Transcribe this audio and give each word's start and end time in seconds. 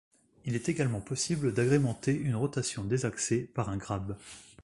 Il 0.45 0.55
est 0.55 0.67
également 0.67 0.99
possible 0.99 1.53
d'agrémenter 1.53 2.11
une 2.11 2.33
rotation 2.35 2.83
désaxée 2.83 3.41
par 3.53 3.69
un 3.69 3.77
grab. 3.77 4.17